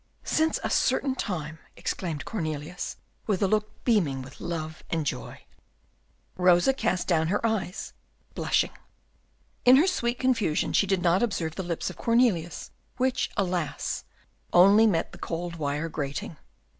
[0.25, 5.43] "Since a certain time!" exclaimed Cornelius, with a look beaming with love and joy.
[6.37, 7.93] Rosa cast down her eyes,
[8.33, 8.71] blushing.
[9.63, 14.03] In her sweet confusion, she did not observe the lips of Cornelius, which, alas!
[14.51, 16.37] only met the cold wire grating.